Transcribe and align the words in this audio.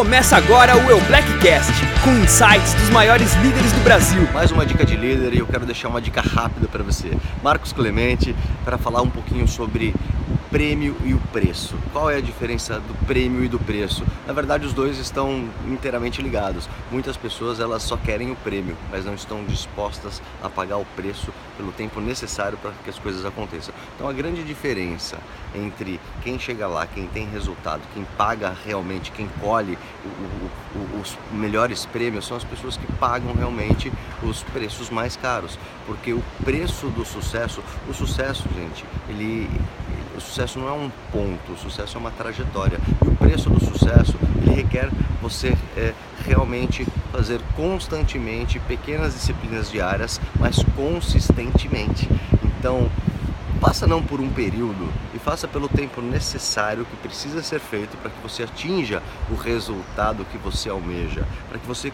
Começa 0.00 0.34
agora 0.34 0.74
o 0.78 0.90
Eu 0.90 0.98
Blackcast, 1.02 1.74
com 2.02 2.10
insights 2.24 2.72
dos 2.72 2.88
maiores 2.88 3.34
líderes 3.34 3.70
do 3.70 3.84
Brasil. 3.84 4.26
Mais 4.32 4.50
uma 4.50 4.64
dica 4.64 4.82
de 4.82 4.96
líder 4.96 5.34
e 5.34 5.40
eu 5.40 5.46
quero 5.46 5.66
deixar 5.66 5.88
uma 5.88 6.00
dica 6.00 6.22
rápida 6.22 6.66
para 6.68 6.82
você. 6.82 7.10
Marcos 7.44 7.70
Clemente, 7.70 8.34
para 8.64 8.78
falar 8.78 9.02
um 9.02 9.10
pouquinho 9.10 9.46
sobre 9.46 9.94
prêmio 10.50 10.96
e 11.04 11.14
o 11.14 11.20
preço. 11.32 11.76
Qual 11.92 12.10
é 12.10 12.16
a 12.16 12.20
diferença 12.20 12.80
do 12.80 12.94
prêmio 13.06 13.44
e 13.44 13.48
do 13.48 13.58
preço? 13.58 14.04
Na 14.26 14.32
verdade, 14.32 14.66
os 14.66 14.72
dois 14.72 14.98
estão 14.98 15.48
inteiramente 15.68 16.20
ligados. 16.20 16.68
Muitas 16.90 17.16
pessoas 17.16 17.60
elas 17.60 17.82
só 17.82 17.96
querem 17.96 18.30
o 18.32 18.36
prêmio, 18.36 18.76
mas 18.90 19.04
não 19.04 19.14
estão 19.14 19.44
dispostas 19.44 20.20
a 20.42 20.50
pagar 20.50 20.76
o 20.78 20.84
preço 20.96 21.32
pelo 21.56 21.72
tempo 21.72 22.00
necessário 22.00 22.58
para 22.58 22.72
que 22.82 22.90
as 22.90 22.98
coisas 22.98 23.24
aconteçam. 23.24 23.72
Então, 23.94 24.08
a 24.08 24.12
grande 24.12 24.42
diferença 24.42 25.18
entre 25.54 26.00
quem 26.22 26.38
chega 26.38 26.66
lá, 26.66 26.86
quem 26.86 27.06
tem 27.06 27.28
resultado, 27.28 27.82
quem 27.94 28.04
paga 28.16 28.54
realmente, 28.64 29.12
quem 29.12 29.28
colhe 29.40 29.78
o, 30.04 30.08
o, 30.78 31.00
os 31.00 31.16
melhores 31.30 31.86
prêmios 31.86 32.26
são 32.26 32.36
as 32.36 32.44
pessoas 32.44 32.76
que 32.76 32.86
pagam 32.94 33.32
realmente 33.34 33.92
os 34.22 34.42
preços 34.42 34.90
mais 34.90 35.16
caros, 35.16 35.58
porque 35.86 36.12
o 36.12 36.22
preço 36.44 36.88
do 36.88 37.04
sucesso, 37.04 37.62
o 37.88 37.94
sucesso, 37.94 38.48
gente, 38.54 38.84
ele 39.08 39.48
o 40.16 40.20
sucesso 40.20 40.39
não 40.58 40.68
é 40.68 40.72
um 40.72 40.90
ponto, 41.12 41.52
o 41.52 41.56
sucesso 41.58 41.96
é 41.96 42.00
uma 42.00 42.10
trajetória. 42.10 42.78
E 43.04 43.08
o 43.08 43.14
preço 43.16 43.50
do 43.50 43.62
sucesso, 43.62 44.16
ele 44.40 44.54
requer 44.54 44.88
você 45.20 45.56
é, 45.76 45.92
realmente 46.26 46.86
fazer 47.12 47.40
constantemente 47.54 48.58
pequenas 48.60 49.12
disciplinas 49.12 49.70
diárias, 49.70 50.20
mas 50.38 50.62
consistentemente. 50.74 52.08
Então, 52.42 52.90
Faça 53.60 53.86
não 53.86 54.02
por 54.02 54.22
um 54.22 54.30
período 54.30 54.90
e 55.14 55.18
faça 55.18 55.46
pelo 55.46 55.68
tempo 55.68 56.00
necessário 56.00 56.86
que 56.86 56.96
precisa 56.96 57.42
ser 57.42 57.60
feito 57.60 57.94
para 57.98 58.10
que 58.10 58.18
você 58.22 58.44
atinja 58.44 59.02
o 59.30 59.34
resultado 59.34 60.24
que 60.24 60.38
você 60.38 60.70
almeja, 60.70 61.26
para 61.46 61.58
que 61.58 61.66
você 61.66 61.92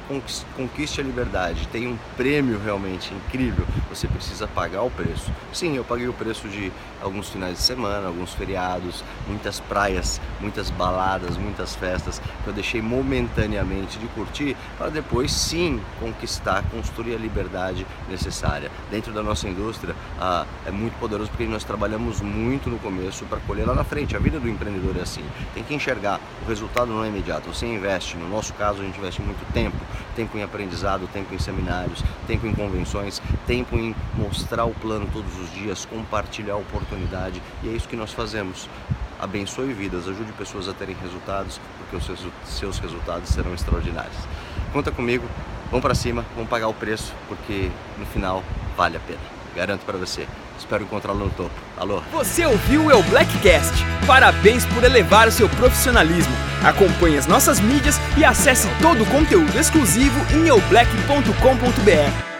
conquiste 0.56 1.00
a 1.00 1.04
liberdade, 1.04 1.66
tenha 1.72 1.88
um 1.88 1.98
prêmio 2.16 2.60
realmente 2.64 3.12
incrível. 3.12 3.66
Você 3.90 4.06
precisa 4.06 4.46
pagar 4.46 4.82
o 4.82 4.90
preço. 4.92 5.32
Sim, 5.52 5.76
eu 5.76 5.82
paguei 5.82 6.06
o 6.06 6.12
preço 6.12 6.48
de 6.48 6.70
alguns 7.02 7.30
finais 7.30 7.56
de 7.56 7.62
semana, 7.64 8.06
alguns 8.06 8.32
feriados, 8.32 9.02
muitas 9.26 9.58
praias, 9.58 10.20
muitas 10.40 10.70
baladas, 10.70 11.36
muitas 11.36 11.74
festas 11.74 12.22
que 12.44 12.48
eu 12.48 12.52
deixei 12.52 12.80
momentaneamente 12.80 13.98
de 13.98 14.06
curtir 14.08 14.56
para 14.78 14.88
depois 14.88 15.32
sim 15.32 15.80
conquistar, 15.98 16.62
construir 16.70 17.16
a 17.16 17.18
liberdade 17.18 17.84
necessária. 18.08 18.70
Dentro 18.88 19.12
da 19.12 19.22
nossa 19.22 19.48
indústria 19.48 19.96
ah, 20.20 20.46
é 20.64 20.70
muito 20.70 20.96
poderoso 21.00 21.28
porque 21.30 21.55
nós 21.56 21.64
trabalhamos 21.64 22.20
muito 22.20 22.68
no 22.68 22.78
começo 22.78 23.24
para 23.24 23.40
colher 23.40 23.66
lá 23.66 23.74
na 23.74 23.82
frente. 23.82 24.14
A 24.14 24.18
vida 24.18 24.38
do 24.38 24.46
empreendedor 24.46 24.94
é 24.98 25.00
assim. 25.00 25.24
Tem 25.54 25.64
que 25.64 25.74
enxergar. 25.74 26.20
O 26.44 26.48
resultado 26.50 26.88
não 26.88 27.02
é 27.02 27.08
imediato. 27.08 27.48
Você 27.48 27.64
investe. 27.64 28.14
No 28.18 28.28
nosso 28.28 28.52
caso, 28.52 28.82
a 28.82 28.84
gente 28.84 28.98
investe 28.98 29.22
muito 29.22 29.42
tempo. 29.54 29.74
Tempo 30.14 30.36
em 30.36 30.42
aprendizado, 30.42 31.08
tempo 31.10 31.34
em 31.34 31.38
seminários, 31.38 32.04
tempo 32.26 32.46
em 32.46 32.54
convenções, 32.54 33.22
tempo 33.46 33.74
em 33.74 33.94
mostrar 34.14 34.66
o 34.66 34.74
plano 34.74 35.08
todos 35.10 35.34
os 35.38 35.50
dias, 35.54 35.86
compartilhar 35.86 36.52
a 36.52 36.56
oportunidade. 36.58 37.42
E 37.62 37.70
é 37.70 37.72
isso 37.72 37.88
que 37.88 37.96
nós 37.96 38.12
fazemos 38.12 38.68
abençoe 39.18 39.72
vidas, 39.72 40.06
ajude 40.06 40.32
pessoas 40.32 40.68
a 40.68 40.74
terem 40.74 40.94
resultados, 41.00 41.58
porque 41.78 41.96
os 41.96 42.04
seus 42.44 42.78
resultados 42.78 43.30
serão 43.30 43.54
extraordinários. 43.54 44.18
Conta 44.74 44.92
comigo, 44.92 45.24
vamos 45.70 45.80
para 45.80 45.94
cima, 45.94 46.22
vamos 46.34 46.50
pagar 46.50 46.68
o 46.68 46.74
preço, 46.74 47.14
porque 47.26 47.70
no 47.96 48.04
final 48.04 48.44
vale 48.76 48.98
a 48.98 49.00
pena. 49.00 49.20
Garanto 49.54 49.86
para 49.86 49.96
você. 49.96 50.28
Espero 50.58 50.84
encontrá-lo 50.84 51.18
no 51.18 51.30
topo. 51.30 51.50
Alô? 51.76 52.00
Você 52.12 52.46
ouviu 52.46 52.86
o 52.86 52.90
El 52.90 53.02
Blackcast? 53.04 53.74
Parabéns 54.06 54.64
por 54.66 54.84
elevar 54.84 55.28
o 55.28 55.32
seu 55.32 55.48
profissionalismo. 55.48 56.34
Acompanhe 56.64 57.18
as 57.18 57.26
nossas 57.26 57.60
mídias 57.60 58.00
e 58.16 58.24
acesse 58.24 58.68
todo 58.80 59.02
o 59.02 59.06
conteúdo 59.06 59.58
exclusivo 59.58 60.18
em 60.34 60.48
eublack.com.br. 60.48 62.35